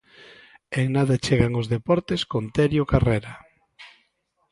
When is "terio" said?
2.57-2.83